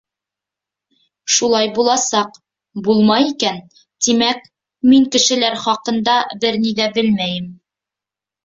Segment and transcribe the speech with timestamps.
[1.33, 2.31] Шулай буласаҡ,
[2.87, 3.61] булмай икән,
[4.07, 4.41] тимәк,
[4.93, 7.55] мин кешеләр хаҡында бер ни ҙә белмәйем...